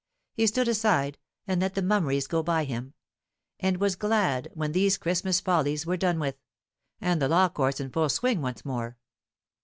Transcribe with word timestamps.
He 0.33 0.47
stood 0.47 0.67
aside 0.67 1.19
and 1.45 1.61
let 1.61 1.75
the 1.75 1.81
mummeries 1.83 2.25
go 2.25 2.41
by 2.41 2.63
him, 2.63 2.95
and 3.59 3.77
was 3.77 3.95
glad 3.95 4.47
when 4.55 4.71
these 4.71 4.97
Christmas 4.97 5.39
follies 5.39 5.85
were 5.85 5.95
done 5.95 6.17
with, 6.19 6.39
and 6.99 7.21
the 7.21 7.27
law 7.29 7.49
courts 7.49 7.79
in 7.79 7.91
full 7.91 8.09
swing 8.09 8.41
once 8.41 8.65
more. 8.65 8.97